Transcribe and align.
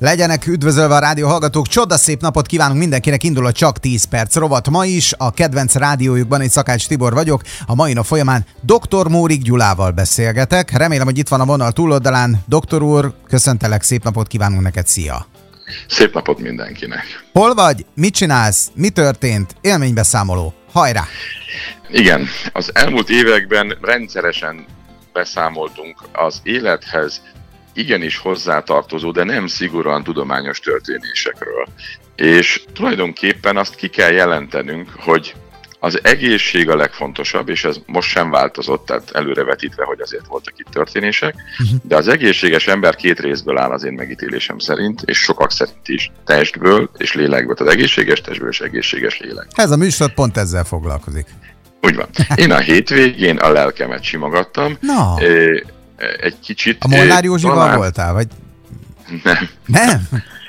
Legyenek 0.00 0.46
üdvözölve 0.46 0.94
a 0.94 0.98
rádió 0.98 1.28
hallgatók, 1.28 1.66
csoda 1.66 1.96
szép 1.96 2.20
napot 2.20 2.46
kívánunk 2.46 2.78
mindenkinek, 2.78 3.22
indul 3.22 3.46
a 3.46 3.52
Csak 3.52 3.78
10 3.78 4.04
perc 4.04 4.34
rovat 4.34 4.70
ma 4.70 4.84
is, 4.84 5.12
a 5.16 5.32
kedvenc 5.32 5.74
rádiójukban, 5.74 6.40
egy 6.40 6.50
Szakács 6.50 6.86
Tibor 6.86 7.12
vagyok, 7.12 7.42
a 7.66 7.74
mai 7.74 7.92
nap 7.92 8.04
folyamán 8.04 8.44
dr. 8.60 9.08
Mórik 9.08 9.42
Gyulával 9.42 9.90
beszélgetek, 9.90 10.70
remélem, 10.70 11.06
hogy 11.06 11.18
itt 11.18 11.28
van 11.28 11.40
a 11.40 11.44
vonal 11.44 11.72
túloldalán. 11.72 12.44
Doktor 12.46 12.82
úr, 12.82 13.14
köszöntelek, 13.28 13.82
szép 13.82 14.04
napot 14.04 14.26
kívánunk 14.26 14.62
neked, 14.62 14.86
szia! 14.86 15.26
Szép 15.88 16.14
napot 16.14 16.38
mindenkinek! 16.38 17.04
Hol 17.32 17.54
vagy? 17.54 17.86
Mit 17.94 18.14
csinálsz? 18.14 18.70
Mi 18.74 18.88
történt? 18.88 19.54
Élménybeszámoló. 19.60 20.54
Hajrá! 20.72 21.04
Igen, 21.90 22.26
az 22.52 22.70
elmúlt 22.74 23.08
években 23.08 23.78
rendszeresen 23.80 24.66
beszámoltunk 25.12 25.96
az 26.12 26.40
élethez 26.42 27.20
igenis 27.74 28.18
hozzátartozó, 28.18 29.10
de 29.10 29.24
nem 29.24 29.46
szigorúan 29.46 30.02
tudományos 30.02 30.58
történésekről. 30.60 31.66
És 32.16 32.62
tulajdonképpen 32.72 33.56
azt 33.56 33.74
ki 33.74 33.88
kell 33.88 34.12
jelentenünk, 34.12 34.90
hogy 34.96 35.34
az 35.80 36.00
egészség 36.02 36.70
a 36.70 36.76
legfontosabb, 36.76 37.48
és 37.48 37.64
ez 37.64 37.76
most 37.86 38.08
sem 38.08 38.30
változott, 38.30 38.86
tehát 38.86 39.10
előrevetítve, 39.10 39.84
hogy 39.84 40.00
azért 40.00 40.26
voltak 40.26 40.54
itt 40.56 40.66
történések, 40.66 41.34
uh-huh. 41.34 41.78
de 41.82 41.96
az 41.96 42.08
egészséges 42.08 42.66
ember 42.66 42.96
két 42.96 43.20
részből 43.20 43.58
áll 43.58 43.70
az 43.70 43.84
én 43.84 43.92
megítélésem 43.92 44.58
szerint, 44.58 45.02
és 45.04 45.18
sokak 45.18 45.50
szerint 45.52 45.88
is, 45.88 46.10
testből 46.24 46.90
és 46.96 47.14
lélekből. 47.14 47.54
Tehát 47.54 47.72
egészséges 47.72 48.20
testből 48.20 48.48
és 48.48 48.60
egészséges 48.60 49.18
lélek. 49.18 49.46
Ez 49.54 49.70
a 49.70 49.76
műsor 49.76 50.14
pont 50.14 50.36
ezzel 50.36 50.64
foglalkozik. 50.64 51.26
Úgy 51.82 51.96
van. 51.96 52.08
Én 52.34 52.50
a 52.50 52.58
hétvégén 52.58 53.36
a 53.36 53.50
lelkemet 53.50 54.02
simogattam. 54.02 54.76
No. 54.80 55.14
Egy 56.20 56.38
kicsit... 56.40 56.84
A 56.84 56.88
Molnár 56.88 57.24
Józsival 57.24 57.54
talán... 57.54 57.76
voltál, 57.76 58.12
vagy? 58.12 58.26
Nem. 59.22 59.48
Nem? 59.66 60.08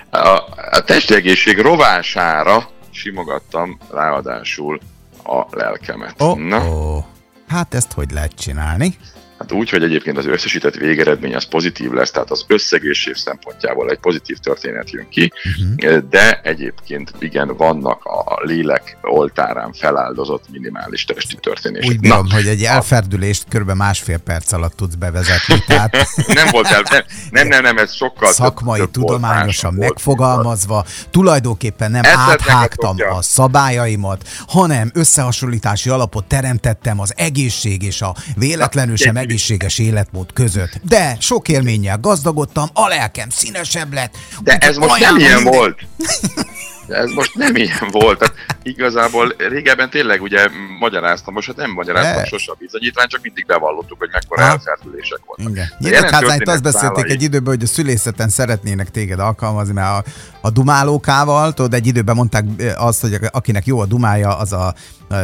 A, 0.10 0.27
a 0.72 0.84
testegészség 0.85 1.60
rovására 1.60 2.70
simogattam 2.91 3.77
ráadásul 3.91 4.80
a 5.24 5.46
lelkemet. 5.52 6.21
Oh, 6.21 6.38
Na? 6.38 6.68
Oh. 6.68 7.04
Hát 7.48 7.74
ezt 7.74 7.91
hogy 7.91 8.12
lehet 8.12 8.32
csinálni? 8.35 8.98
Hát 9.41 9.51
úgy, 9.51 9.70
hogy 9.70 9.84
egyébként 9.84 10.17
az 10.17 10.25
összesített 10.25 10.75
végeredmény 10.75 11.35
az 11.35 11.43
pozitív 11.43 11.91
lesz, 11.91 12.11
tehát 12.11 12.31
az 12.31 12.45
összegészség 12.47 13.15
szempontjából 13.15 13.89
egy 13.89 13.97
pozitív 13.97 14.37
történet 14.37 14.91
jön 14.91 15.07
ki, 15.09 15.31
uh-huh. 15.43 15.97
de 16.09 16.41
egyébként 16.43 17.11
igen, 17.20 17.55
vannak 17.57 18.03
a 18.03 18.39
lélek 18.43 18.97
oltárán 19.01 19.73
feláldozott 19.73 20.43
minimális 20.51 21.05
testi 21.05 21.35
történések. 21.35 21.89
Úgy 21.89 21.99
bírom, 21.99 22.25
Na, 22.27 22.34
hogy 22.34 22.47
egy 22.47 22.63
elferdülést 22.63 23.45
kb. 23.49 23.71
másfél 23.71 24.17
perc 24.17 24.51
alatt 24.51 24.75
tudsz 24.75 24.95
bevezetni. 24.95 25.63
Tehát... 25.67 25.97
nem 26.27 26.47
volt 26.51 26.67
el, 26.67 26.84
nem, 26.89 27.03
nem, 27.31 27.47
nem, 27.47 27.62
nem, 27.62 27.77
ez 27.77 27.93
sokkal 27.93 28.31
Szakmai, 28.31 28.79
több, 28.79 28.91
több 28.91 29.03
tudományosan 29.03 29.75
volt, 29.75 29.89
megfogalmazva, 29.89 30.73
volt. 30.73 31.07
tulajdonképpen 31.12 31.91
nem 31.91 32.03
Ezt 32.03 32.15
áthágtam 32.15 32.95
a 33.17 33.21
szabályaimat, 33.21 34.27
hanem 34.47 34.91
összehasonlítási 34.93 35.89
alapot 35.89 36.25
teremtettem 36.25 36.99
az 36.99 37.13
egészség 37.15 37.84
és 37.84 38.01
a 38.01 38.15
véletlenül 38.35 38.95
sem 38.95 39.17
egészséges 39.32 39.79
életmód 39.79 40.34
között. 40.34 40.79
De 40.84 41.18
sok 41.20 41.48
élménnyel 41.48 41.98
gazdagodtam, 41.98 42.70
a 42.74 42.87
lelkem 42.87 43.29
színesebb 43.29 43.93
lett. 43.93 44.18
De 44.43 44.57
ez 44.57 44.77
most 44.77 44.99
nem 44.99 45.18
ilyen 45.18 45.43
volt. 45.43 45.79
De 46.87 46.96
ez 46.96 47.12
most 47.12 47.35
nem 47.35 47.55
ilyen 47.55 47.87
volt. 47.91 48.20
Tehát 48.20 48.35
igazából 48.63 49.35
régebben 49.37 49.90
tényleg 49.90 50.21
ugye 50.21 50.48
magyaráztam, 50.79 51.34
most 51.34 51.48
hát 51.48 51.55
nem 51.55 51.71
magyaráztam 51.71 52.24
sose 52.24 52.51
a 52.51 52.55
bizonyítvány, 52.60 53.07
csak 53.07 53.21
mindig 53.21 53.46
bevallottuk, 53.46 53.99
hogy 53.99 54.10
mekkora 54.12 54.41
elferdülések 54.41 55.20
voltak. 55.26 55.79
Nyíltházán 55.79 56.41
azt 56.46 56.63
beszélték 56.63 56.98
szálai... 56.98 57.12
egy 57.12 57.21
időben, 57.21 57.54
hogy 57.54 57.63
a 57.63 57.68
szülészeten 57.68 58.29
szeretnének 58.29 58.91
téged 58.91 59.20
alkalmazni, 59.20 59.74
mert 59.74 59.87
a, 59.87 60.04
a 60.41 60.49
dumálókával, 60.49 61.54
tudod, 61.54 61.74
egy 61.74 61.87
időben 61.87 62.15
mondták 62.15 62.46
azt, 62.76 63.02
hogy 63.02 63.18
akinek 63.32 63.65
jó 63.65 63.79
a 63.79 63.85
dumája, 63.85 64.38
az 64.38 64.53
a 64.53 64.74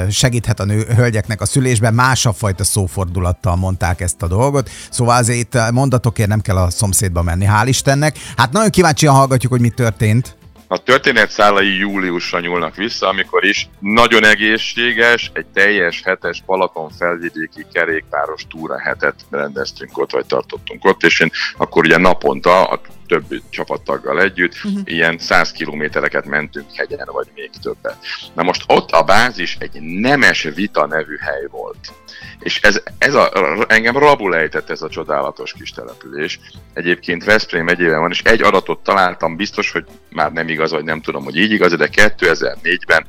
segíthet 0.10 0.60
a 0.60 0.66
nő, 0.66 0.86
hölgyeknek 0.96 1.42
a 1.42 1.46
szülésben, 1.46 1.94
másabb 1.94 2.36
fajta 2.36 2.64
szófordulattal 2.64 3.56
mondták 3.56 4.02
ezt 4.02 4.22
a 4.22 4.28
dolgot. 4.28 4.70
Szóval 4.90 5.18
azért 5.18 5.72
mondatokért 5.72 6.30
nem 6.30 6.42
kell 6.42 6.58
a 6.58 6.70
szomszédba 6.70 7.22
menni, 7.22 7.46
hál' 7.50 7.66
Istennek. 7.66 8.18
Hát 8.38 8.52
nagyon 8.52 8.70
kíváncsian 8.70 9.16
hallgatjuk, 9.16 9.52
hogy 9.52 9.62
mi 9.62 9.70
történt. 9.70 10.37
A 10.70 10.78
történet 10.78 11.30
szálai 11.30 11.78
júliusra 11.78 12.40
nyúlnak 12.40 12.76
vissza, 12.76 13.08
amikor 13.08 13.46
is 13.46 13.70
nagyon 13.80 14.26
egészséges, 14.26 15.32
egy 15.34 15.46
teljes 15.46 16.02
hetes 16.04 16.44
Balaton 16.46 16.90
felvidéki 16.90 17.66
kerékpáros 17.74 18.48
túra 18.50 18.80
hetet 18.80 19.16
rendeztünk 19.30 19.98
ott, 19.98 20.12
vagy 20.12 20.26
tartottunk 20.26 20.86
ott, 20.86 21.04
és 21.04 21.20
én 21.20 21.32
akkor 21.58 21.86
ugye 21.86 21.98
naponta 21.98 22.64
a 22.64 22.82
több 23.08 23.42
csapattaggal 23.50 24.22
együtt, 24.22 24.54
uh-huh. 24.64 24.82
ilyen 24.84 25.18
100 25.18 25.52
kilométereket 25.52 26.26
mentünk 26.26 26.76
hegyen, 26.76 27.08
vagy 27.12 27.28
még 27.36 27.50
többet. 27.62 27.98
Na 28.34 28.44
most 28.44 28.64
ott 28.68 28.92
a 28.92 29.04
bázis 29.04 29.58
egy 29.60 29.82
nemes 29.82 30.44
vita 30.44 30.86
nevű 30.86 31.18
hely 31.18 31.48
volt. 31.52 31.94
És 32.40 32.62
ez, 32.62 32.82
ez 32.98 33.14
a, 33.14 33.32
engem 33.68 33.98
rabul 33.98 34.36
ejtett 34.36 34.70
ez 34.70 34.82
a 34.82 34.90
csodálatos 34.90 35.54
kis 35.54 35.72
település. 35.72 36.40
Egyébként 36.74 37.24
Veszprém 37.24 37.64
megyében 37.64 38.00
van, 38.00 38.12
és 38.12 38.22
egy 38.22 38.42
adatot 38.42 38.84
találtam, 38.84 39.36
biztos, 39.36 39.72
hogy 39.72 39.86
már 40.10 40.32
nem 40.32 40.48
igaz, 40.48 40.72
vagy 40.72 40.84
nem 40.84 41.02
tudom, 41.02 41.24
hogy 41.24 41.36
így 41.36 41.52
igaz, 41.52 41.76
de 41.76 41.90
2004-ben 41.92 43.06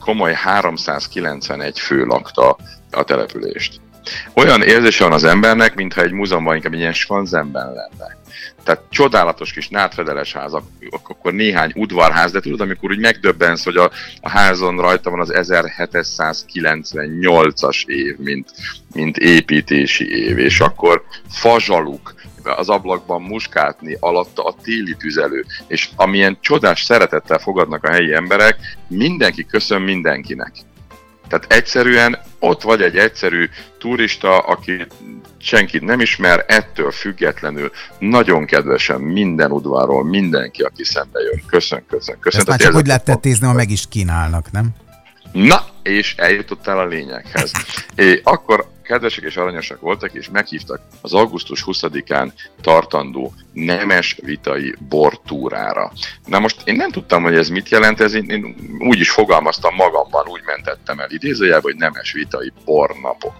komoly 0.00 0.34
391 0.34 1.80
fő 1.80 2.04
lakta 2.04 2.56
a 2.90 3.04
települést. 3.04 3.80
Olyan 4.34 4.62
érzése 4.62 5.04
van 5.04 5.12
az 5.12 5.24
embernek, 5.24 5.74
mintha 5.74 6.02
egy 6.02 6.12
múzeumban 6.12 6.54
inkább 6.54 6.72
egy 6.72 6.78
ilyen 6.78 6.92
skanzenben 6.92 7.66
lenne. 7.66 8.22
Tehát 8.64 8.82
csodálatos 8.90 9.52
kis 9.52 9.68
nátfedeles 9.68 10.32
házak, 10.32 10.62
akkor 10.90 11.32
néhány 11.32 11.72
udvarház, 11.74 12.32
de 12.32 12.40
tudod, 12.40 12.60
amikor 12.60 12.90
úgy 12.90 12.98
megdöbbensz, 12.98 13.64
hogy 13.64 13.76
a, 13.76 13.90
a 14.20 14.30
házon 14.30 14.80
rajta 14.80 15.10
van 15.10 15.20
az 15.20 15.32
1798-as 15.34 17.86
év, 17.86 18.16
mint, 18.16 18.50
mint 18.94 19.16
építési 19.16 20.26
év, 20.26 20.38
és 20.38 20.60
akkor 20.60 21.04
fazsaluk, 21.28 22.14
az 22.42 22.68
ablakban 22.68 23.22
muskátni, 23.22 23.96
alatta 24.00 24.44
a 24.44 24.54
téli 24.62 24.96
tüzelő, 24.96 25.44
és 25.66 25.88
amilyen 25.96 26.38
csodás 26.40 26.82
szeretettel 26.82 27.38
fogadnak 27.38 27.84
a 27.84 27.90
helyi 27.90 28.14
emberek, 28.14 28.56
mindenki 28.88 29.46
köszön 29.46 29.82
mindenkinek. 29.82 30.52
Tehát 31.28 31.44
egyszerűen 31.48 32.18
ott 32.38 32.62
vagy 32.62 32.82
egy 32.82 32.96
egyszerű 32.96 33.48
turista, 33.78 34.38
aki 34.38 34.86
senkit 35.38 35.82
nem 35.82 36.00
ismer, 36.00 36.44
ettől 36.48 36.90
függetlenül 36.90 37.70
nagyon 37.98 38.46
kedvesen 38.46 39.00
minden 39.00 39.50
udvarról 39.50 40.04
mindenki, 40.04 40.62
aki 40.62 40.84
szembe 40.84 41.20
jön. 41.20 41.42
Köszön, 41.46 41.84
köszön, 41.88 42.18
köszön. 42.20 42.40
Ezt 42.40 42.48
már 42.48 42.58
csak 42.58 42.74
úgy 42.74 42.86
lehet 42.86 43.04
tetézni, 43.04 43.46
ha 43.46 43.52
meg 43.52 43.70
is 43.70 43.88
kínálnak, 43.88 44.50
nem? 44.50 44.68
Na, 45.32 45.66
és 45.82 46.14
eljutottál 46.16 46.78
a 46.78 46.86
lényeghez. 46.86 47.52
É, 47.94 48.20
akkor 48.24 48.73
kedvesek 48.84 49.24
és 49.24 49.36
aranyosak 49.36 49.80
voltak, 49.80 50.14
és 50.14 50.28
meghívtak 50.28 50.80
az 51.00 51.14
augusztus 51.14 51.64
20-án 51.66 52.32
tartandó 52.60 53.34
nemes 53.52 54.18
vitai 54.22 54.74
bortúrára. 54.88 55.92
Na 56.26 56.38
most 56.38 56.60
én 56.64 56.74
nem 56.74 56.90
tudtam, 56.90 57.22
hogy 57.22 57.34
ez 57.34 57.48
mit 57.48 57.68
jelent, 57.68 58.00
ez 58.00 58.14
én, 58.14 58.24
én 58.24 58.56
úgy 58.78 59.00
is 59.00 59.10
fogalmaztam 59.10 59.74
magamban, 59.74 60.26
úgy 60.28 60.42
mentettem 60.44 60.98
el 60.98 61.10
idézőjelbe, 61.10 61.62
hogy 61.62 61.76
nemes 61.76 62.12
vitai 62.12 62.52
bornapok. 62.64 63.34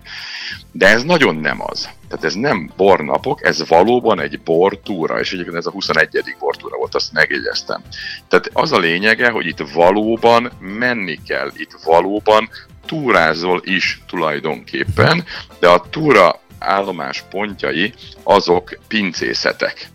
De 0.72 0.88
ez 0.88 1.02
nagyon 1.02 1.36
nem 1.36 1.62
az. 1.62 1.88
Tehát 2.08 2.24
ez 2.24 2.34
nem 2.34 2.70
bornapok, 2.76 3.44
ez 3.44 3.68
valóban 3.68 4.20
egy 4.20 4.40
bortúra, 4.40 5.20
és 5.20 5.32
egyébként 5.32 5.56
ez 5.56 5.66
a 5.66 5.70
21. 5.70 6.36
bortúra 6.38 6.76
volt, 6.76 6.94
azt 6.94 7.12
megjegyeztem. 7.12 7.82
Tehát 8.28 8.50
az 8.52 8.72
a 8.72 8.78
lényege, 8.78 9.30
hogy 9.30 9.46
itt 9.46 9.64
valóban 9.72 10.52
menni 10.60 11.18
kell, 11.26 11.50
itt 11.56 11.76
valóban 11.84 12.48
túrázol 12.86 13.60
is 13.64 14.00
tulajdonképpen, 14.06 15.24
de 15.58 15.68
a 15.68 15.80
túra 15.90 16.40
állomás 16.58 17.24
pontjai 17.30 17.92
azok 18.22 18.78
pincészetek. 18.88 19.88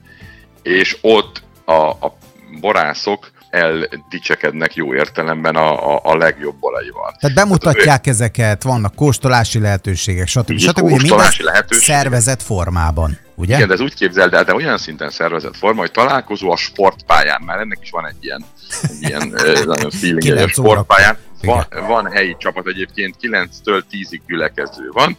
És 0.62 0.98
ott 1.02 1.42
a, 1.66 1.90
a 1.90 2.18
borászok 2.60 3.32
eldicsekednek 3.50 4.76
jó 4.76 4.96
értelemben 4.96 5.56
a, 5.56 5.96
a, 5.96 6.00
a 6.04 6.18
legjobb 6.18 6.56
olajval. 6.60 7.16
Tehát 7.20 7.36
bemutatják 7.36 7.84
Tehát, 7.86 8.08
ezeket, 8.08 8.64
vannak 8.64 8.96
kóstolási 8.96 9.60
lehetőségek, 9.60 10.28
stb. 10.28 10.58
stb. 10.58 10.60
stb. 10.60 10.90
Kóstolási 10.90 11.44
lehetőségek. 11.44 11.96
szervezett 11.96 12.42
formában. 12.42 13.18
Ugye? 13.36 13.56
Igen, 13.56 13.68
de 13.68 13.74
ez 13.74 13.80
úgy 13.80 13.94
képzeld 13.94 14.34
el, 14.34 14.44
de 14.44 14.54
olyan 14.54 14.78
szinten 14.78 15.10
szervezett 15.10 15.58
forma, 15.58 15.80
hogy 15.80 15.92
találkozó 15.92 16.52
a 16.52 16.56
sportpályán, 16.56 17.42
már 17.46 17.60
ennek 17.60 17.80
is 17.82 17.90
van 17.90 18.08
egy 18.08 18.16
ilyen, 18.20 18.46
egy 18.82 19.10
ilyen 19.10 19.28
nagyon 19.66 19.90
feeling 19.90 20.38
a 20.38 20.48
sportpályán. 20.48 21.18
Van, 21.42 21.66
van 21.88 22.12
helyi 22.12 22.36
csapat 22.40 22.68
egyébként, 22.68 23.16
9-től 23.22 23.82
10-ig 23.92 24.20
gyülekező 24.28 24.90
van. 24.92 25.18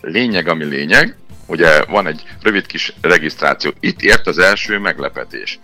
Lényeg, 0.00 0.48
ami 0.48 0.64
lényeg, 0.64 1.16
ugye 1.46 1.84
van 1.84 2.06
egy 2.06 2.22
rövid 2.40 2.66
kis 2.66 2.94
regisztráció. 3.00 3.72
Itt 3.80 4.02
ért 4.02 4.26
az 4.26 4.38
első 4.38 4.78
meglepetés 4.78 5.58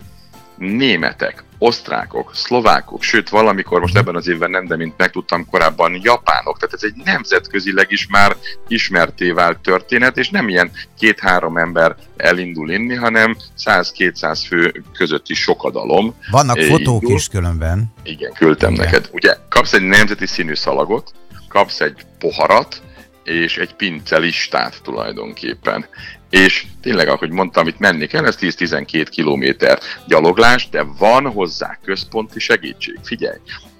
németek, 0.59 1.43
osztrákok, 1.57 2.31
szlovákok, 2.35 3.03
sőt 3.03 3.29
valamikor 3.29 3.79
most 3.79 3.97
ebben 3.97 4.15
az 4.15 4.27
évben 4.27 4.49
nem, 4.49 4.67
de 4.67 4.75
mint 4.75 4.93
megtudtam 4.97 5.45
korábban, 5.45 5.99
japánok. 6.03 6.57
Tehát 6.57 6.75
ez 6.75 6.83
egy 6.83 6.95
nemzetközileg 7.03 7.91
is 7.91 8.07
már 8.07 8.35
ismerté 8.67 9.31
vált 9.31 9.59
történet, 9.59 10.17
és 10.17 10.29
nem 10.29 10.49
ilyen 10.49 10.71
két-három 10.97 11.57
ember 11.57 11.95
elindul 12.17 12.71
inni, 12.71 12.95
hanem 12.95 13.37
100-200 13.65 14.39
fő 14.47 14.83
közötti 14.93 15.33
sokadalom. 15.33 16.13
Vannak 16.31 16.59
fotók 16.59 17.01
indul. 17.01 17.17
is 17.17 17.27
különben. 17.27 17.93
Igen, 18.03 18.33
küldtem 18.33 18.73
Igen. 18.73 18.85
neked. 18.85 19.09
Ugye 19.11 19.35
kapsz 19.49 19.73
egy 19.73 19.81
nemzeti 19.81 20.25
színű 20.25 20.53
szalagot, 20.53 21.11
kapsz 21.47 21.79
egy 21.79 22.05
poharat, 22.19 22.81
és 23.23 23.57
egy 23.57 23.73
pince 23.73 24.17
listát 24.17 24.81
tulajdonképpen. 24.83 25.85
És 26.29 26.65
tényleg, 26.81 27.07
ahogy 27.07 27.31
mondtam, 27.31 27.67
itt 27.67 27.79
menni 27.79 28.07
kell, 28.07 28.25
ez 28.25 28.37
10-12 28.39 29.07
kilométer 29.09 29.79
gyaloglás, 30.07 30.69
de 30.69 30.83
van 30.97 31.31
hozzá 31.31 31.79
központi 31.85 32.39
segítség. 32.39 32.99
Figyelj, 33.03 33.37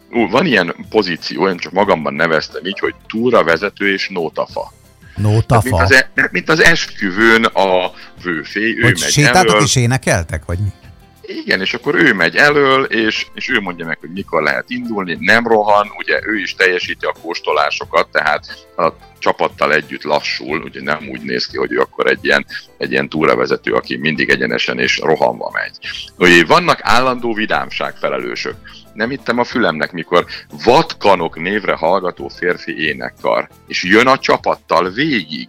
van 0.09 0.45
ilyen 0.45 0.75
pozíció, 0.89 1.47
én 1.47 1.57
csak 1.57 1.71
magamban 1.71 2.13
neveztem 2.13 2.65
így, 2.65 2.79
hogy 2.79 2.95
túravezető 3.07 3.93
és 3.93 4.09
nótafa. 4.09 4.73
Nótafa? 5.15 5.69
Mint 5.69 5.81
az, 5.81 5.91
e, 5.91 6.29
mint 6.31 6.49
az 6.49 6.63
esküvőn 6.63 7.43
a 7.43 7.91
vőfély, 8.23 8.77
ő 8.77 8.81
hogy 8.81 8.99
megy 8.99 9.11
sétáltak 9.11 9.51
elől. 9.51 9.63
és 9.63 9.75
énekeltek, 9.75 10.45
vagy 10.45 10.59
mi? 10.59 10.69
Igen, 11.29 11.61
és 11.61 11.73
akkor 11.73 11.95
ő 11.95 12.13
megy 12.13 12.35
elől, 12.35 12.83
és, 12.83 13.25
és 13.33 13.49
ő 13.49 13.59
mondja 13.59 13.85
meg, 13.85 13.97
hogy 13.99 14.11
mikor 14.11 14.43
lehet 14.43 14.69
indulni, 14.69 15.17
nem 15.19 15.47
rohan, 15.47 15.87
ugye 15.97 16.19
ő 16.23 16.37
is 16.37 16.55
teljesíti 16.55 17.05
a 17.05 17.15
kóstolásokat, 17.21 18.11
tehát 18.11 18.67
a 18.77 18.93
csapattal 19.19 19.73
együtt 19.73 20.03
lassul, 20.03 20.61
ugye 20.61 20.81
nem 20.81 21.07
úgy 21.11 21.21
néz 21.21 21.45
ki, 21.45 21.57
hogy 21.57 21.71
ő 21.71 21.79
akkor 21.79 22.07
egy 22.07 22.19
ilyen, 22.21 22.45
egy 22.77 22.91
ilyen 22.91 23.09
túravezető, 23.09 23.73
aki 23.73 23.97
mindig 23.97 24.29
egyenesen 24.29 24.79
és 24.79 24.97
rohanva 24.97 25.51
megy. 25.53 25.77
Ugye 26.17 26.45
vannak 26.45 26.79
állandó 26.81 27.33
vidámság 27.33 27.95
felelősök. 27.95 28.55
Nem 28.93 29.09
hittem 29.09 29.39
a 29.39 29.43
fülemnek, 29.43 29.91
mikor 29.91 30.25
vatkanok 30.63 31.39
névre 31.39 31.73
hallgató 31.73 32.27
férfi 32.27 32.85
énekkar, 32.85 33.47
és 33.67 33.83
jön 33.83 34.07
a 34.07 34.17
csapattal 34.17 34.89
végig. 34.89 35.47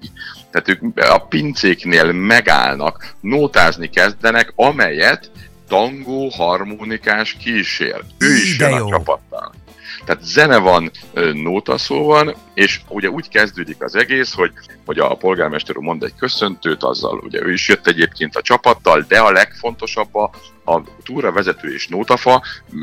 Tehát 0.51 0.69
ők 0.69 1.11
a 1.11 1.19
pincéknél 1.19 2.13
megállnak, 2.13 3.15
nótázni 3.21 3.91
kezdenek, 3.91 4.53
amelyet 4.55 5.31
tangó 5.71 6.29
harmonikás 6.29 7.37
kísér. 7.43 8.05
Ő 8.19 8.35
is 8.35 8.59
jön 8.59 8.73
a 8.73 8.89
csapattal. 8.89 9.53
Tehát 10.05 10.25
zene 10.25 10.59
van, 10.59 10.91
nóta 11.33 11.79
szó 11.79 12.05
van, 12.05 12.35
és 12.55 12.81
ugye 12.89 13.09
úgy 13.09 13.29
kezdődik 13.29 13.83
az 13.83 13.95
egész, 13.95 14.35
hogy, 14.35 14.53
hogy 14.87 14.99
a 14.99 15.15
polgármester 15.15 15.77
úr 15.77 15.83
mond 15.83 16.03
egy 16.03 16.15
köszöntőt, 16.19 16.83
azzal 16.83 17.19
ugye 17.19 17.43
ő 17.43 17.53
is 17.53 17.69
jött 17.69 17.87
egyébként 17.87 18.37
a 18.37 18.43
csapattal, 18.43 19.05
de 19.09 19.19
a 19.19 19.31
legfontosabb 19.31 20.15
a, 20.15 20.31
a 20.65 20.83
túra 21.05 21.33
vezető 21.33 21.75
és 21.75 21.89
nótafa 21.89 22.43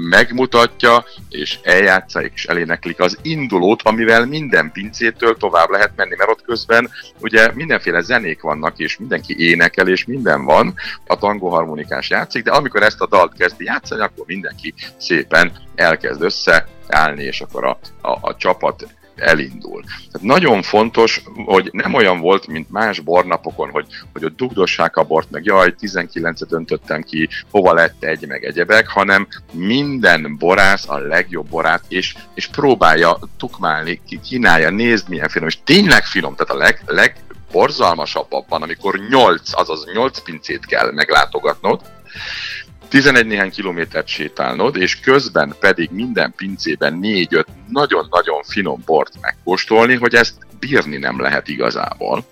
megmutatja, 0.09 1.05
és 1.29 1.59
eljátszák 1.63 2.31
és 2.33 2.45
eléneklik 2.45 2.99
az 2.99 3.17
indulót, 3.21 3.81
amivel 3.81 4.25
minden 4.25 4.71
pincétől 4.71 5.37
tovább 5.37 5.69
lehet 5.69 5.91
menni, 5.95 6.15
mert 6.17 6.29
ott 6.29 6.41
közben 6.41 6.89
ugye 7.19 7.51
mindenféle 7.53 8.01
zenék 8.01 8.41
vannak, 8.41 8.77
és 8.77 8.97
mindenki 8.97 9.35
énekel, 9.37 9.87
és 9.87 10.05
minden 10.05 10.43
van, 10.43 10.73
a 11.07 11.17
tangó 11.17 11.49
harmonikás 11.49 12.09
játszik, 12.09 12.43
de 12.43 12.51
amikor 12.51 12.83
ezt 12.83 13.01
a 13.01 13.07
dalt 13.07 13.33
kezdi 13.37 13.63
játszani, 13.63 14.01
akkor 14.01 14.25
mindenki 14.25 14.73
szépen 14.97 15.51
elkezd 15.75 16.21
össze 16.21 16.67
állni, 16.89 17.23
és 17.23 17.41
akkor 17.41 17.65
a, 17.65 17.79
a, 18.01 18.17
a 18.21 18.35
csapat 18.37 18.87
elindul. 19.17 19.83
Tehát 19.83 20.27
nagyon 20.27 20.61
fontos, 20.61 21.21
hogy 21.45 21.69
nem 21.71 21.93
olyan 21.93 22.19
volt, 22.19 22.47
mint 22.47 22.71
más 22.71 22.99
bornapokon, 22.99 23.69
hogy, 23.69 23.85
hogy 24.13 24.25
ott 24.25 24.35
dugdossák 24.35 24.95
a 24.95 25.03
bort, 25.03 25.31
meg 25.31 25.45
jaj, 25.45 25.73
19-et 25.79 26.51
öntöttem 26.51 27.01
ki, 27.01 27.29
hova 27.51 27.73
lett 27.73 28.03
egy, 28.03 28.27
meg 28.27 28.43
egyebek, 28.43 28.87
hanem 28.87 29.27
minden 29.51 30.35
borász 30.37 30.89
a 30.89 30.97
legjobb 30.97 31.47
borát, 31.49 31.83
és, 31.87 32.15
és 32.33 32.47
próbálja 32.47 33.19
tukmálni, 33.37 34.01
kínálja, 34.23 34.69
nézd 34.69 35.09
milyen 35.09 35.29
finom, 35.29 35.47
és 35.47 35.57
tényleg 35.63 36.05
finom, 36.05 36.35
tehát 36.35 36.53
a 36.53 36.65
leg, 36.65 36.81
leg 36.85 37.15
borzalmasabb 37.51 38.27
abban, 38.29 38.61
amikor 38.61 38.99
8, 39.09 39.59
azaz 39.59 39.85
8 39.93 40.19
pincét 40.19 40.65
kell 40.65 40.91
meglátogatnod, 40.91 41.81
11 42.89 43.25
néhány 43.25 43.51
kilométert 43.51 44.07
sétálnod, 44.07 44.75
és 44.75 44.99
közben 44.99 45.55
pedig 45.59 45.89
minden 45.91 46.33
pincében 46.35 46.99
4-5 47.01 47.45
nagyon-nagyon 47.69 48.43
finom 48.43 48.81
bort 48.85 49.13
megkóstolni, 49.21 49.95
hogy 49.95 50.15
ezt 50.15 50.33
bírni 50.59 50.97
nem 50.97 51.21
lehet 51.21 51.47
igazából. 51.47 52.25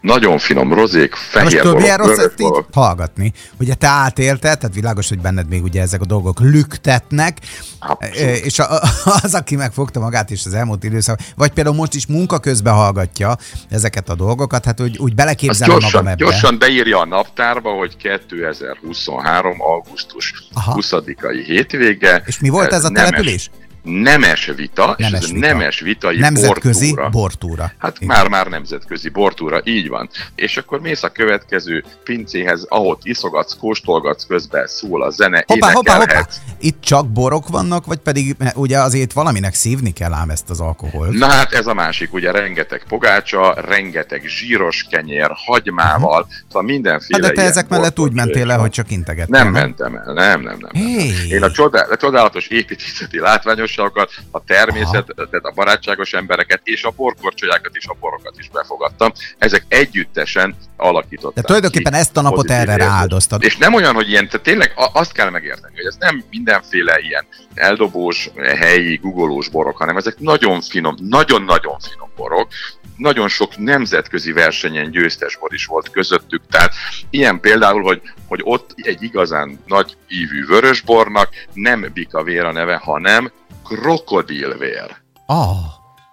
Nagyon 0.00 0.38
finom 0.38 0.72
rozék, 0.72 1.14
fehér 1.14 1.52
Most 1.52 1.62
több 1.62 1.80
ilyen 1.80 1.96
rossz 1.96 2.26
így 2.36 2.64
hallgatni. 2.72 3.32
Ugye 3.60 3.74
te 3.74 3.86
átélted, 3.86 4.58
tehát 4.58 4.74
világos, 4.74 5.08
hogy 5.08 5.18
benned 5.18 5.48
még 5.48 5.62
ugye 5.62 5.80
ezek 5.80 6.00
a 6.00 6.04
dolgok 6.04 6.40
lüktetnek, 6.40 7.38
Abszolút. 7.78 8.44
és 8.44 8.58
a, 8.58 8.80
az, 9.22 9.34
aki 9.34 9.56
megfogta 9.56 10.00
magát 10.00 10.30
is 10.30 10.46
az 10.46 10.54
elmúlt 10.54 10.84
időszak, 10.84 11.20
vagy 11.36 11.52
például 11.52 11.76
most 11.76 11.94
is 11.94 12.06
munka 12.06 12.38
közben 12.38 12.74
hallgatja 12.74 13.36
ezeket 13.70 14.08
a 14.08 14.14
dolgokat, 14.14 14.64
hát 14.64 14.80
úgy, 14.80 14.98
úgy 14.98 15.14
beleképzelem 15.14 15.78
gyorsan, 15.78 15.90
magam 15.92 16.06
ebbe. 16.06 16.24
Gyorsan 16.24 16.58
beírja 16.58 17.00
a 17.00 17.06
naptárba, 17.06 17.70
hogy 17.70 17.96
2023. 17.96 19.60
augusztus 19.60 20.32
Aha. 20.52 20.76
20-ai 20.80 21.42
hétvége. 21.46 22.22
És 22.26 22.38
mi 22.38 22.48
volt 22.48 22.72
ez 22.72 22.84
a 22.84 22.88
település? 22.88 23.50
Nemes 23.84 24.52
vita, 24.56 24.94
nemes 24.98 25.12
és 25.12 25.26
ez 25.26 25.32
vita. 25.32 25.46
nemes 25.46 25.80
vitai 25.80 26.18
Nemzetközi 26.18 26.86
bortúra. 26.86 27.08
bortúra. 27.08 27.72
Hát 27.78 28.00
már-már 28.00 28.46
nemzetközi 28.46 29.08
bortúra, 29.08 29.60
így 29.64 29.88
van. 29.88 30.10
És 30.34 30.56
akkor 30.56 30.80
mész 30.80 31.02
a 31.02 31.08
következő 31.08 31.84
pincéhez, 32.04 32.66
ahol 32.68 32.98
iszogatsz, 33.02 33.56
kóstolgatsz, 33.56 34.26
közben 34.26 34.66
szól 34.66 35.02
a 35.02 35.10
zene, 35.10 35.44
hoppá, 35.46 35.72
hoppá, 35.72 35.96
hoppá. 35.96 36.26
Itt 36.60 36.80
csak 36.80 37.08
borok 37.08 37.48
vannak, 37.48 37.86
vagy 37.86 37.98
pedig 37.98 38.36
ugye 38.54 38.78
azért 38.78 39.12
valaminek 39.12 39.54
szívni 39.54 39.92
kell 39.92 40.12
ám 40.12 40.30
ezt 40.30 40.50
az 40.50 40.60
alkoholt? 40.60 41.12
Na 41.12 41.26
hát 41.26 41.52
ez 41.52 41.66
a 41.66 41.74
másik, 41.74 42.14
ugye 42.14 42.30
rengeteg 42.30 42.82
pogácsa, 42.88 43.54
rengeteg 43.68 44.22
zsíros 44.26 44.86
kenyér, 44.90 45.30
hagymával, 45.46 46.20
uh-huh. 46.20 46.34
szóval 46.46 46.62
mindenféle 46.62 47.26
hát 47.26 47.34
de 47.34 47.42
te 47.42 47.48
ezek 47.48 47.68
mellett 47.68 47.98
úgy 47.98 48.12
mentél 48.12 48.46
le, 48.46 48.54
hogy 48.54 48.70
csak 48.70 48.90
integettél. 48.90 49.42
Nem, 49.42 49.52
nem 49.52 49.62
mentem 49.62 49.94
el, 49.94 50.12
nem, 50.12 50.40
nem, 50.40 50.56
nem. 50.58 50.82
Hey. 50.82 51.12
Én 51.28 51.42
a, 51.42 51.50
csodál, 51.50 51.90
a 51.90 51.96
csodálatos 51.96 52.46
építészeti 52.46 53.18
látványos 53.18 53.73
társakat, 53.74 54.10
a 54.30 54.44
természetet, 54.44 55.44
a 55.44 55.52
barátságos 55.54 56.12
embereket 56.12 56.60
és 56.64 56.84
a 56.84 56.90
borkorcsolyákat 56.90 57.76
és 57.76 57.86
a 57.86 57.96
borokat 58.00 58.34
is 58.38 58.48
befogadtam. 58.48 59.12
Ezek 59.38 59.64
együttesen 59.68 60.56
alakították. 60.76 61.34
De 61.34 61.42
tulajdonképpen 61.42 61.92
ki 61.92 61.98
ezt 61.98 62.16
a 62.16 62.20
napot 62.20 62.50
erre 62.50 62.76
rááldoztad. 62.76 63.42
És 63.42 63.56
nem 63.56 63.74
olyan, 63.74 63.94
hogy 63.94 64.08
ilyen, 64.08 64.28
tehát 64.28 64.46
tényleg 64.46 64.72
azt 64.92 65.12
kell 65.12 65.30
megérteni, 65.30 65.74
hogy 65.76 65.86
ez 65.86 65.96
nem 65.98 66.24
mindenféle 66.30 66.98
ilyen 66.98 67.26
eldobós, 67.54 68.30
helyi, 68.36 68.96
gugolós 68.96 69.48
borok, 69.48 69.76
hanem 69.76 69.96
ezek 69.96 70.18
nagyon 70.18 70.60
finom, 70.60 70.94
nagyon-nagyon 71.00 71.78
finom 71.78 72.10
borok, 72.16 72.48
nagyon 72.96 73.28
sok 73.28 73.56
nemzetközi 73.56 74.32
versenyen 74.32 74.90
győztes 74.90 75.36
bor 75.36 75.54
is 75.54 75.66
volt 75.66 75.90
közöttük, 75.90 76.42
tehát 76.50 76.72
ilyen 77.10 77.40
például, 77.40 77.82
hogy, 77.82 78.02
hogy 78.26 78.40
ott 78.42 78.74
egy 78.76 79.02
igazán 79.02 79.58
nagy 79.66 79.96
ívű 80.08 80.46
vörösbornak 80.46 81.28
nem 81.52 81.90
Bika 81.94 82.22
Vér 82.22 82.44
a 82.44 82.52
neve, 82.52 82.76
hanem 82.76 83.32
krokodilvér. 83.64 84.96
Ah. 85.26 85.56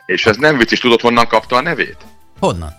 És 0.06 0.26
ez 0.26 0.38
nem 0.38 0.58
vicc, 0.58 0.72
és 0.72 0.80
tudod 0.80 1.02
honnan 1.02 1.28
kapta 1.28 1.56
a 1.56 1.62
nevét? 1.62 1.98
Honnan? 2.40 2.74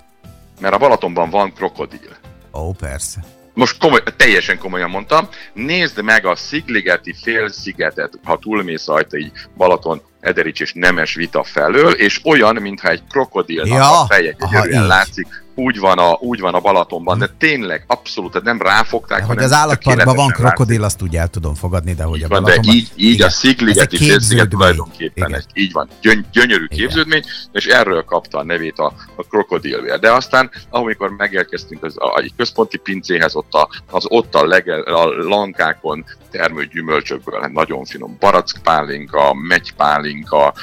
Mert 0.61 0.75
a 0.75 0.79
Balatonban 0.79 1.31
van 1.31 1.55
krokodil. 1.55 2.17
Ó, 2.53 2.61
oh, 2.61 2.77
persze. 2.77 3.21
Most 3.55 3.79
komoly, 3.79 4.03
teljesen 4.17 4.59
komolyan 4.59 4.91
mondtam, 4.91 5.29
nézd 5.53 6.03
meg 6.03 6.27
a 6.27 6.37
Szigligeti 6.37 7.15
félszigetet, 7.23 8.19
ha 8.25 8.39
túlmész 8.39 8.87
rajta 8.87 9.17
így 9.17 9.33
Balaton, 9.57 10.03
Ederics 10.21 10.61
és 10.61 10.73
Nemes 10.75 11.15
vita 11.15 11.45
felől, 11.45 11.93
és 11.93 12.21
olyan, 12.25 12.57
mintha 12.57 12.89
egy 12.89 13.03
krokodilnak 13.11 13.79
ja, 13.79 14.01
a 14.01 14.07
feje 14.07 14.37
látszik, 14.71 15.27
úgy 15.55 15.79
van, 15.79 15.99
a, 15.99 16.17
úgy 16.21 16.41
van 16.41 16.55
a 16.55 16.61
Balatonban, 16.61 17.19
de 17.19 17.29
tényleg 17.39 17.85
abszolút 17.87 18.43
nem 18.43 18.61
ráfogták. 18.61 19.19
De, 19.21 19.25
hogy 19.25 19.43
az 19.43 19.53
állatparkban 19.53 20.17
van 20.17 20.29
krokodil, 20.29 20.85
azt 20.85 21.03
úgy 21.03 21.17
el 21.17 21.29
tudom 21.29 21.55
fogadni, 21.55 21.95
de 21.95 22.05
hogy 22.05 22.19
így 22.19 22.25
a 22.25 22.29
van, 22.29 22.43
Balatonban... 22.43 22.73
De 22.75 22.79
így, 22.79 22.93
így 22.97 23.13
igen, 23.13 23.27
a 23.27 23.31
Szigligeti 23.31 23.97
félsziget 23.97 24.49
tulajdonképpen 24.49 25.29
igen. 25.29 25.41
egy, 25.41 25.63
így 25.63 25.73
van, 25.73 25.89
gyöny, 26.01 26.25
gyönyörű 26.33 26.65
igen. 26.65 26.79
képződmény, 26.79 27.23
és 27.53 27.67
erről 27.67 28.05
kapta 28.05 28.39
a 28.39 28.45
nevét 28.45 28.79
a, 28.79 28.93
a 29.17 29.23
krokodilvér. 29.23 29.99
De 29.99 30.13
aztán, 30.13 30.51
amikor 30.71 31.11
megérkeztünk 31.11 31.85
az, 31.85 31.95
a, 31.99 32.19
egy 32.19 32.33
központi 32.37 32.77
pincéhez, 32.77 33.35
ott 33.35 33.53
a, 33.53 33.69
az 33.91 34.05
ott 34.09 34.35
a, 34.35 34.47
lege, 34.47 34.75
a 34.75 35.07
lankákon 35.07 36.05
termő 36.31 36.65
gyümölcsökből 36.65 37.41
hát 37.41 37.53
nagyon 37.53 37.85
finom 37.85 38.17
barackpálinka, 38.21 39.35
megypálinka, 39.35 40.55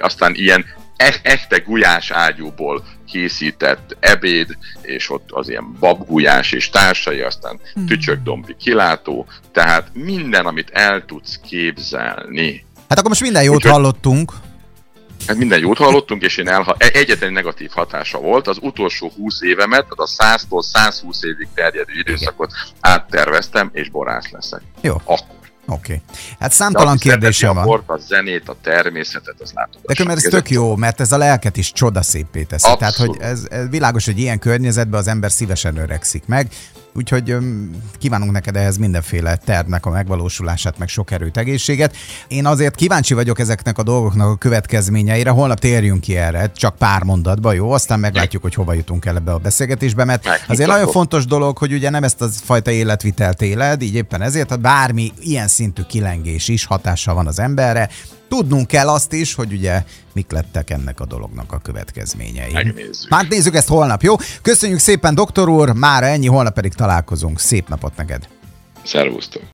aztán 0.00 0.34
ilyen 0.34 0.64
echte 1.22 1.58
gulyás 1.58 2.10
ágyúból 2.10 2.84
készített 3.12 3.96
ebéd, 4.00 4.56
és 4.82 5.10
ott 5.10 5.28
az 5.30 5.48
ilyen 5.48 5.76
babgulyás 5.80 6.52
és 6.52 6.70
társai, 6.70 7.20
aztán 7.20 7.60
hmm. 7.74 7.86
tücsökdombi 7.86 8.56
kilátó, 8.58 9.26
tehát 9.52 9.90
minden, 9.92 10.46
amit 10.46 10.70
el 10.70 11.04
tudsz 11.04 11.40
képzelni. 11.48 12.64
Hát 12.88 12.98
akkor 12.98 13.08
most 13.08 13.20
minden 13.20 13.42
jót 13.42 13.54
Úgyhogy... 13.54 13.70
hallottunk, 13.70 14.32
Hát 15.26 15.36
minden 15.36 15.58
jót 15.58 15.78
hallottunk, 15.78 16.22
és 16.22 16.36
én 16.36 16.48
elha- 16.48 16.82
e- 16.82 16.90
egyetlen 16.92 17.32
negatív 17.32 17.70
hatása 17.70 18.18
volt, 18.18 18.48
az 18.48 18.58
utolsó 18.60 19.12
20 19.16 19.42
évemet, 19.42 19.86
az 19.88 20.14
a 20.18 20.24
100-tól 20.24 20.62
120 20.62 21.22
évig 21.22 21.48
terjedő 21.54 21.92
időszakot 21.98 22.52
átterveztem, 22.80 23.70
és 23.72 23.88
borász 23.88 24.30
leszek. 24.30 24.62
Jó. 24.80 24.94
Akkor. 25.04 25.41
Oké. 25.72 25.92
Okay. 25.92 26.02
Hát 26.40 26.52
számtalan 26.52 26.96
kérdésem 26.96 27.54
van. 27.54 27.62
A 27.62 27.66
bort, 27.66 27.88
a 27.88 27.96
zenét, 27.96 28.48
a 28.48 28.56
természetet, 28.62 29.34
az 29.38 29.52
látom. 29.54 29.80
Nekem 29.86 30.08
ez 30.08 30.22
tök 30.22 30.50
jó, 30.50 30.76
mert 30.76 31.00
ez 31.00 31.12
a 31.12 31.16
lelket 31.16 31.56
is 31.56 31.72
csodaszépé 31.72 32.42
teszi. 32.42 32.70
Abszolút. 32.70 32.78
Tehát, 32.78 32.96
hogy 32.96 33.30
ez, 33.30 33.46
ez 33.50 33.68
világos, 33.68 34.04
hogy 34.04 34.18
ilyen 34.18 34.38
környezetben 34.38 35.00
az 35.00 35.08
ember 35.08 35.32
szívesen 35.32 35.76
öregszik 35.76 36.26
meg. 36.26 36.48
Úgyhogy 36.94 37.36
kívánunk 37.98 38.32
neked 38.32 38.56
ehhez 38.56 38.76
mindenféle 38.76 39.36
tervnek 39.36 39.86
a 39.86 39.90
megvalósulását, 39.90 40.78
meg 40.78 40.88
sok 40.88 41.10
erőt, 41.10 41.36
egészséget. 41.36 41.96
Én 42.28 42.46
azért 42.46 42.74
kíváncsi 42.74 43.14
vagyok 43.14 43.38
ezeknek 43.38 43.78
a 43.78 43.82
dolgoknak 43.82 44.28
a 44.28 44.36
következményeire. 44.36 45.30
Holnap 45.30 45.58
térjünk 45.58 46.00
ki 46.00 46.16
erre, 46.16 46.52
csak 46.52 46.76
pár 46.76 47.02
mondatba, 47.02 47.52
jó? 47.52 47.72
Aztán 47.72 48.00
meglátjuk, 48.00 48.42
hogy 48.42 48.54
hova 48.54 48.72
jutunk 48.72 49.04
el 49.04 49.16
ebbe 49.16 49.32
a 49.32 49.38
beszélgetésbe, 49.38 50.04
mert 50.04 50.28
azért 50.48 50.68
nagyon 50.68 50.88
fontos 50.88 51.26
dolog, 51.26 51.58
hogy 51.58 51.72
ugye 51.72 51.90
nem 51.90 52.04
ezt 52.04 52.22
a 52.22 52.28
fajta 52.28 52.70
életvitelt 52.70 53.42
éled, 53.42 53.82
így 53.82 53.94
éppen 53.94 54.22
ezért, 54.22 54.50
ha 54.50 54.56
bármi 54.56 55.12
ilyen 55.20 55.48
szintű 55.48 55.82
kilengés 55.82 56.48
is 56.48 56.64
hatással 56.64 57.14
van 57.14 57.26
az 57.26 57.38
emberre, 57.38 57.88
tudnunk 58.36 58.66
kell 58.66 58.88
azt 58.88 59.12
is, 59.12 59.34
hogy 59.34 59.52
ugye 59.52 59.84
mik 60.12 60.30
lettek 60.30 60.70
ennek 60.70 61.00
a 61.00 61.06
dolognak 61.06 61.52
a 61.52 61.58
következményei. 61.58 62.52
Megnézzük. 62.52 63.14
Hát 63.14 63.28
nézzük 63.28 63.54
ezt 63.54 63.68
holnap, 63.68 64.02
jó? 64.02 64.14
Köszönjük 64.42 64.78
szépen, 64.78 65.14
doktor 65.14 65.48
úr, 65.48 65.72
már 65.72 66.02
ennyi, 66.02 66.26
holnap 66.26 66.54
pedig 66.54 66.72
találkozunk. 66.74 67.38
Szép 67.38 67.68
napot 67.68 67.96
neked! 67.96 68.28
Szervusztok! 68.84 69.42